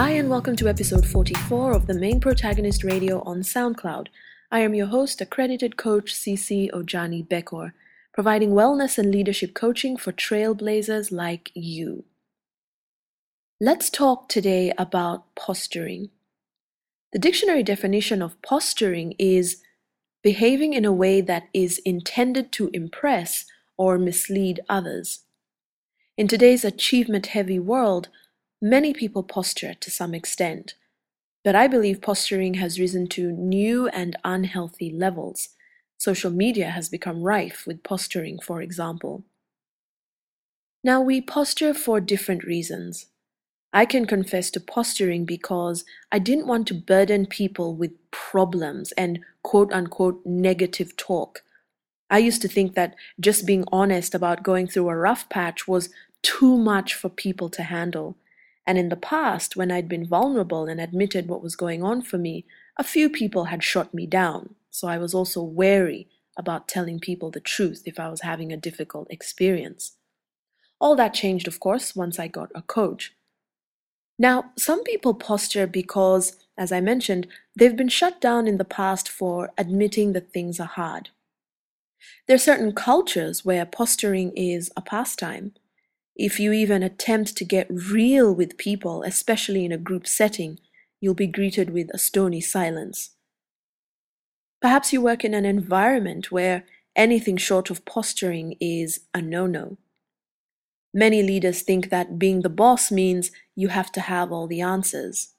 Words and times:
Hi, 0.00 0.12
and 0.12 0.30
welcome 0.30 0.56
to 0.56 0.66
episode 0.66 1.06
44 1.06 1.72
of 1.72 1.86
the 1.86 1.92
Main 1.92 2.20
Protagonist 2.20 2.84
Radio 2.84 3.20
on 3.24 3.42
SoundCloud. 3.42 4.06
I 4.50 4.60
am 4.60 4.72
your 4.72 4.86
host, 4.86 5.20
accredited 5.20 5.76
coach 5.76 6.14
CC 6.14 6.70
Ojani 6.70 7.28
Bekor, 7.28 7.72
providing 8.14 8.52
wellness 8.52 8.96
and 8.96 9.10
leadership 9.10 9.52
coaching 9.52 9.98
for 9.98 10.10
trailblazers 10.10 11.12
like 11.12 11.50
you. 11.52 12.04
Let's 13.60 13.90
talk 13.90 14.30
today 14.30 14.72
about 14.78 15.34
posturing. 15.34 16.08
The 17.12 17.18
dictionary 17.18 17.62
definition 17.62 18.22
of 18.22 18.40
posturing 18.40 19.14
is 19.18 19.60
behaving 20.22 20.72
in 20.72 20.86
a 20.86 20.94
way 20.94 21.20
that 21.20 21.48
is 21.52 21.76
intended 21.84 22.52
to 22.52 22.70
impress 22.72 23.44
or 23.76 23.98
mislead 23.98 24.60
others. 24.66 25.24
In 26.16 26.26
today's 26.26 26.64
achievement 26.64 27.26
heavy 27.26 27.58
world, 27.58 28.08
Many 28.62 28.92
people 28.92 29.22
posture 29.22 29.72
to 29.72 29.90
some 29.90 30.14
extent, 30.14 30.74
but 31.42 31.54
I 31.54 31.66
believe 31.66 32.02
posturing 32.02 32.54
has 32.54 32.78
risen 32.78 33.06
to 33.08 33.32
new 33.32 33.88
and 33.88 34.16
unhealthy 34.22 34.90
levels. 34.90 35.50
Social 35.96 36.30
media 36.30 36.68
has 36.68 36.90
become 36.90 37.22
rife 37.22 37.64
with 37.66 37.82
posturing, 37.82 38.38
for 38.38 38.60
example. 38.60 39.24
Now, 40.84 41.00
we 41.00 41.22
posture 41.22 41.72
for 41.72 42.00
different 42.00 42.44
reasons. 42.44 43.06
I 43.72 43.86
can 43.86 44.04
confess 44.04 44.50
to 44.50 44.60
posturing 44.60 45.24
because 45.24 45.84
I 46.12 46.18
didn't 46.18 46.46
want 46.46 46.66
to 46.68 46.74
burden 46.74 47.24
people 47.24 47.74
with 47.74 47.92
problems 48.10 48.92
and 48.92 49.20
quote 49.42 49.72
unquote 49.72 50.20
negative 50.26 50.96
talk. 50.98 51.44
I 52.10 52.18
used 52.18 52.42
to 52.42 52.48
think 52.48 52.74
that 52.74 52.96
just 53.18 53.46
being 53.46 53.64
honest 53.72 54.14
about 54.14 54.42
going 54.42 54.66
through 54.66 54.90
a 54.90 54.96
rough 54.96 55.30
patch 55.30 55.66
was 55.66 55.88
too 56.20 56.58
much 56.58 56.92
for 56.92 57.08
people 57.08 57.48
to 57.50 57.62
handle. 57.62 58.16
And 58.70 58.78
in 58.78 58.88
the 58.88 58.94
past, 58.94 59.56
when 59.56 59.72
I'd 59.72 59.88
been 59.88 60.06
vulnerable 60.06 60.66
and 60.66 60.80
admitted 60.80 61.26
what 61.26 61.42
was 61.42 61.56
going 61.56 61.82
on 61.82 62.02
for 62.02 62.18
me, 62.18 62.46
a 62.78 62.84
few 62.84 63.10
people 63.10 63.46
had 63.46 63.64
shot 63.64 63.92
me 63.92 64.06
down. 64.06 64.54
So 64.70 64.86
I 64.86 64.96
was 64.96 65.12
also 65.12 65.42
wary 65.42 66.06
about 66.38 66.68
telling 66.68 67.00
people 67.00 67.32
the 67.32 67.40
truth 67.40 67.82
if 67.84 67.98
I 67.98 68.08
was 68.08 68.20
having 68.20 68.52
a 68.52 68.56
difficult 68.56 69.08
experience. 69.10 69.96
All 70.80 70.94
that 70.94 71.14
changed, 71.14 71.48
of 71.48 71.58
course, 71.58 71.96
once 71.96 72.20
I 72.20 72.28
got 72.28 72.52
a 72.54 72.62
coach. 72.62 73.12
Now, 74.20 74.52
some 74.56 74.84
people 74.84 75.14
posture 75.14 75.66
because, 75.66 76.36
as 76.56 76.70
I 76.70 76.80
mentioned, 76.80 77.26
they've 77.56 77.76
been 77.76 77.88
shut 77.88 78.20
down 78.20 78.46
in 78.46 78.58
the 78.58 78.64
past 78.64 79.08
for 79.08 79.50
admitting 79.58 80.12
that 80.12 80.32
things 80.32 80.60
are 80.60 80.74
hard. 80.78 81.10
There 82.28 82.36
are 82.36 82.38
certain 82.38 82.72
cultures 82.72 83.44
where 83.44 83.66
posturing 83.66 84.30
is 84.36 84.70
a 84.76 84.80
pastime. 84.80 85.54
If 86.16 86.38
you 86.38 86.52
even 86.52 86.82
attempt 86.82 87.36
to 87.36 87.44
get 87.44 87.66
real 87.70 88.34
with 88.34 88.58
people, 88.58 89.02
especially 89.02 89.64
in 89.64 89.72
a 89.72 89.78
group 89.78 90.06
setting, 90.06 90.58
you'll 91.00 91.14
be 91.14 91.26
greeted 91.26 91.70
with 91.70 91.88
a 91.94 91.98
stony 91.98 92.40
silence. 92.40 93.10
Perhaps 94.60 94.92
you 94.92 95.00
work 95.00 95.24
in 95.24 95.32
an 95.32 95.46
environment 95.46 96.30
where 96.30 96.64
anything 96.94 97.36
short 97.36 97.70
of 97.70 97.84
posturing 97.84 98.56
is 98.60 99.00
a 99.14 99.22
no 99.22 99.46
no. 99.46 99.78
Many 100.92 101.22
leaders 101.22 101.62
think 101.62 101.88
that 101.88 102.18
being 102.18 102.42
the 102.42 102.48
boss 102.48 102.90
means 102.90 103.30
you 103.54 103.68
have 103.68 103.92
to 103.92 104.00
have 104.00 104.32
all 104.32 104.46
the 104.46 104.60
answers. 104.60 105.34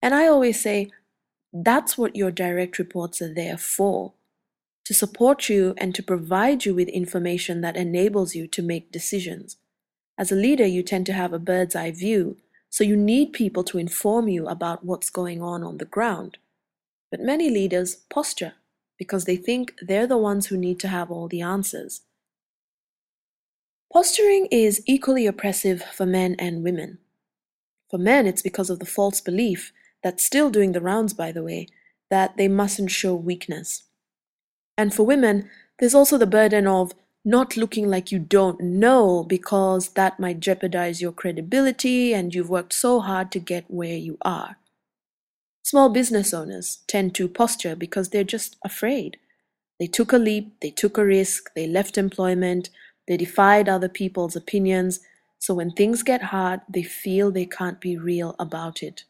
And 0.00 0.14
I 0.14 0.26
always 0.26 0.60
say 0.60 0.90
that's 1.52 1.98
what 1.98 2.16
your 2.16 2.30
direct 2.30 2.78
reports 2.78 3.20
are 3.20 3.32
there 3.32 3.58
for 3.58 4.12
to 4.84 4.94
support 4.94 5.48
you 5.48 5.74
and 5.78 5.94
to 5.94 6.02
provide 6.02 6.64
you 6.64 6.74
with 6.74 6.88
information 6.88 7.62
that 7.62 7.76
enables 7.76 8.34
you 8.34 8.46
to 8.46 8.62
make 8.62 8.92
decisions. 8.92 9.56
As 10.16 10.30
a 10.30 10.36
leader, 10.36 10.66
you 10.66 10.82
tend 10.82 11.06
to 11.06 11.12
have 11.12 11.32
a 11.32 11.38
bird's 11.38 11.74
eye 11.74 11.90
view, 11.90 12.36
so 12.70 12.84
you 12.84 12.96
need 12.96 13.32
people 13.32 13.64
to 13.64 13.78
inform 13.78 14.28
you 14.28 14.46
about 14.46 14.84
what's 14.84 15.10
going 15.10 15.42
on 15.42 15.62
on 15.64 15.78
the 15.78 15.84
ground. 15.84 16.38
But 17.10 17.20
many 17.20 17.50
leaders 17.50 17.96
posture 18.10 18.54
because 18.98 19.24
they 19.24 19.36
think 19.36 19.74
they're 19.80 20.06
the 20.06 20.18
ones 20.18 20.46
who 20.46 20.56
need 20.56 20.78
to 20.80 20.88
have 20.88 21.10
all 21.10 21.28
the 21.28 21.40
answers. 21.40 22.02
Posturing 23.92 24.46
is 24.50 24.82
equally 24.86 25.26
oppressive 25.26 25.82
for 25.82 26.06
men 26.06 26.34
and 26.38 26.64
women. 26.64 26.98
For 27.90 27.98
men, 27.98 28.26
it's 28.26 28.42
because 28.42 28.70
of 28.70 28.80
the 28.80 28.86
false 28.86 29.20
belief 29.20 29.72
that's 30.02 30.24
still 30.24 30.50
doing 30.50 30.72
the 30.72 30.80
rounds, 30.80 31.14
by 31.14 31.32
the 31.32 31.42
way, 31.42 31.68
that 32.10 32.36
they 32.36 32.48
mustn't 32.48 32.90
show 32.90 33.14
weakness. 33.14 33.84
And 34.76 34.92
for 34.92 35.04
women, 35.04 35.48
there's 35.78 35.94
also 35.94 36.18
the 36.18 36.26
burden 36.26 36.66
of 36.66 36.92
not 37.24 37.56
looking 37.56 37.88
like 37.88 38.12
you 38.12 38.18
don't 38.18 38.60
know 38.60 39.24
because 39.24 39.90
that 39.90 40.20
might 40.20 40.40
jeopardize 40.40 41.00
your 41.00 41.12
credibility 41.12 42.12
and 42.12 42.34
you've 42.34 42.50
worked 42.50 42.74
so 42.74 43.00
hard 43.00 43.32
to 43.32 43.38
get 43.38 43.64
where 43.68 43.96
you 43.96 44.18
are. 44.22 44.58
Small 45.62 45.88
business 45.88 46.34
owners 46.34 46.78
tend 46.86 47.14
to 47.14 47.26
posture 47.26 47.74
because 47.74 48.10
they're 48.10 48.24
just 48.24 48.56
afraid. 48.62 49.16
They 49.80 49.86
took 49.86 50.12
a 50.12 50.18
leap, 50.18 50.60
they 50.60 50.70
took 50.70 50.98
a 50.98 51.04
risk, 51.04 51.52
they 51.54 51.66
left 51.66 51.96
employment, 51.96 52.68
they 53.08 53.16
defied 53.16 53.68
other 53.68 53.88
people's 53.88 54.36
opinions, 54.36 55.00
so 55.38 55.54
when 55.54 55.70
things 55.72 56.02
get 56.02 56.22
hard, 56.24 56.60
they 56.68 56.82
feel 56.82 57.30
they 57.30 57.46
can't 57.46 57.80
be 57.80 57.96
real 57.96 58.36
about 58.38 58.82
it. 58.82 59.04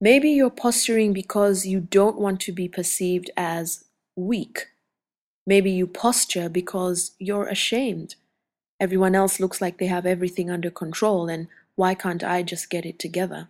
Maybe 0.00 0.30
you're 0.30 0.50
posturing 0.50 1.12
because 1.12 1.66
you 1.66 1.80
don't 1.80 2.18
want 2.18 2.40
to 2.40 2.52
be 2.52 2.68
perceived 2.68 3.30
as 3.36 3.84
weak 4.16 4.66
Maybe 5.46 5.70
you 5.70 5.86
posture 5.86 6.48
because 6.48 7.12
you're 7.18 7.46
ashamed. 7.46 8.16
Everyone 8.80 9.14
else 9.14 9.38
looks 9.38 9.60
like 9.60 9.78
they 9.78 9.86
have 9.86 10.04
everything 10.04 10.50
under 10.50 10.70
control, 10.70 11.28
and 11.28 11.48
why 11.76 11.94
can't 11.94 12.24
I 12.24 12.42
just 12.42 12.68
get 12.68 12.84
it 12.84 12.98
together? 12.98 13.48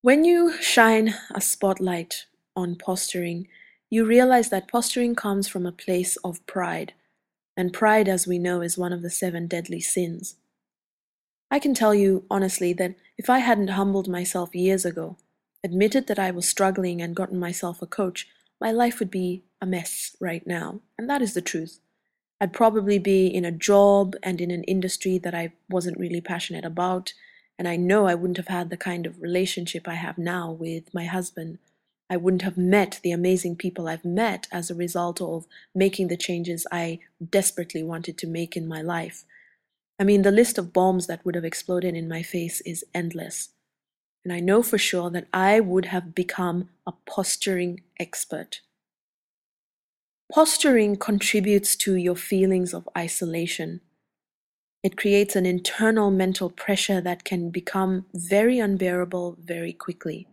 When 0.00 0.24
you 0.24 0.54
shine 0.60 1.14
a 1.34 1.40
spotlight 1.40 2.26
on 2.56 2.76
posturing, 2.76 3.48
you 3.90 4.04
realize 4.06 4.48
that 4.50 4.68
posturing 4.68 5.14
comes 5.14 5.48
from 5.48 5.66
a 5.66 5.72
place 5.72 6.16
of 6.18 6.44
pride, 6.46 6.94
and 7.56 7.72
pride, 7.72 8.08
as 8.08 8.26
we 8.26 8.38
know, 8.38 8.62
is 8.62 8.78
one 8.78 8.92
of 8.92 9.02
the 9.02 9.10
seven 9.10 9.46
deadly 9.46 9.80
sins. 9.80 10.36
I 11.50 11.58
can 11.58 11.74
tell 11.74 11.94
you 11.94 12.24
honestly 12.30 12.72
that 12.74 12.94
if 13.16 13.28
I 13.28 13.38
hadn't 13.38 13.68
humbled 13.68 14.08
myself 14.08 14.54
years 14.54 14.84
ago, 14.84 15.16
admitted 15.64 16.06
that 16.06 16.18
I 16.18 16.30
was 16.30 16.48
struggling, 16.48 17.02
and 17.02 17.16
gotten 17.16 17.38
myself 17.38 17.82
a 17.82 17.86
coach, 17.86 18.28
my 18.60 18.72
life 18.72 18.98
would 18.98 19.10
be 19.10 19.44
a 19.60 19.66
mess 19.66 20.16
right 20.20 20.46
now. 20.46 20.80
And 20.98 21.08
that 21.08 21.22
is 21.22 21.34
the 21.34 21.42
truth. 21.42 21.80
I'd 22.40 22.52
probably 22.52 22.98
be 22.98 23.26
in 23.26 23.44
a 23.44 23.52
job 23.52 24.14
and 24.22 24.40
in 24.40 24.50
an 24.50 24.64
industry 24.64 25.18
that 25.18 25.34
I 25.34 25.52
wasn't 25.68 25.98
really 25.98 26.20
passionate 26.20 26.64
about. 26.64 27.12
And 27.58 27.66
I 27.66 27.76
know 27.76 28.06
I 28.06 28.14
wouldn't 28.14 28.36
have 28.36 28.48
had 28.48 28.70
the 28.70 28.76
kind 28.76 29.06
of 29.06 29.20
relationship 29.20 29.88
I 29.88 29.94
have 29.94 30.18
now 30.18 30.52
with 30.52 30.94
my 30.94 31.04
husband. 31.04 31.58
I 32.08 32.16
wouldn't 32.16 32.42
have 32.42 32.56
met 32.56 33.00
the 33.02 33.10
amazing 33.10 33.56
people 33.56 33.88
I've 33.88 34.04
met 34.04 34.46
as 34.52 34.70
a 34.70 34.74
result 34.74 35.20
of 35.20 35.46
making 35.74 36.08
the 36.08 36.16
changes 36.16 36.66
I 36.70 37.00
desperately 37.30 37.82
wanted 37.82 38.16
to 38.18 38.26
make 38.26 38.56
in 38.56 38.68
my 38.68 38.80
life. 38.80 39.24
I 39.98 40.04
mean, 40.04 40.22
the 40.22 40.30
list 40.30 40.58
of 40.58 40.72
bombs 40.72 41.08
that 41.08 41.24
would 41.24 41.34
have 41.34 41.44
exploded 41.44 41.96
in 41.96 42.08
my 42.08 42.22
face 42.22 42.60
is 42.60 42.84
endless. 42.94 43.50
And 44.24 44.32
I 44.32 44.40
know 44.40 44.62
for 44.62 44.78
sure 44.78 45.10
that 45.10 45.28
I 45.32 45.60
would 45.60 45.86
have 45.86 46.14
become 46.14 46.68
a 46.86 46.92
posturing 47.06 47.82
expert. 47.98 48.60
Posturing 50.32 50.96
contributes 50.96 51.74
to 51.76 51.94
your 51.94 52.16
feelings 52.16 52.74
of 52.74 52.88
isolation. 52.96 53.80
It 54.82 54.96
creates 54.96 55.34
an 55.34 55.46
internal 55.46 56.10
mental 56.10 56.50
pressure 56.50 57.00
that 57.00 57.24
can 57.24 57.50
become 57.50 58.06
very 58.14 58.58
unbearable 58.58 59.36
very 59.42 59.72
quickly. 59.72 60.28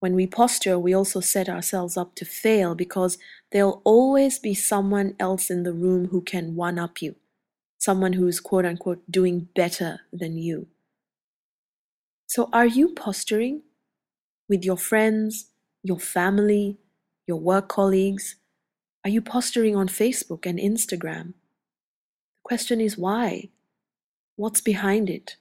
When 0.00 0.14
we 0.14 0.26
posture, 0.26 0.78
we 0.78 0.94
also 0.94 1.20
set 1.20 1.48
ourselves 1.48 1.96
up 1.96 2.16
to 2.16 2.24
fail 2.24 2.74
because 2.74 3.18
there'll 3.52 3.82
always 3.84 4.38
be 4.38 4.54
someone 4.54 5.14
else 5.20 5.50
in 5.50 5.62
the 5.62 5.72
room 5.72 6.08
who 6.08 6.22
can 6.22 6.56
one 6.56 6.78
up 6.78 7.00
you, 7.02 7.14
someone 7.78 8.14
who's 8.14 8.40
quote 8.40 8.64
unquote 8.64 9.02
doing 9.10 9.48
better 9.54 10.00
than 10.12 10.36
you. 10.38 10.66
So, 12.34 12.48
are 12.50 12.64
you 12.64 12.94
posturing 12.94 13.60
with 14.48 14.64
your 14.64 14.78
friends, 14.78 15.50
your 15.82 16.00
family, 16.00 16.78
your 17.26 17.36
work 17.36 17.68
colleagues? 17.68 18.36
Are 19.04 19.10
you 19.10 19.20
posturing 19.20 19.76
on 19.76 19.86
Facebook 19.86 20.46
and 20.46 20.58
Instagram? 20.58 21.34
The 22.36 22.42
question 22.42 22.80
is 22.80 22.96
why? 22.96 23.50
What's 24.36 24.62
behind 24.62 25.10
it? 25.10 25.36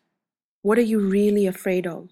What 0.64 0.78
are 0.78 0.90
you 0.92 1.00
really 1.00 1.48
afraid 1.48 1.88
of? 1.88 2.10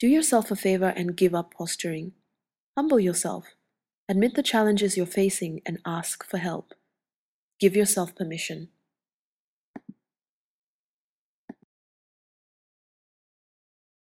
Do 0.00 0.08
yourself 0.08 0.50
a 0.50 0.56
favor 0.56 0.92
and 0.96 1.16
give 1.16 1.32
up 1.32 1.54
posturing. 1.54 2.14
Humble 2.76 2.98
yourself. 2.98 3.54
Admit 4.08 4.34
the 4.34 4.42
challenges 4.42 4.96
you're 4.96 5.06
facing 5.06 5.62
and 5.64 5.78
ask 5.86 6.26
for 6.26 6.38
help. 6.38 6.74
Give 7.60 7.76
yourself 7.76 8.16
permission. 8.16 8.70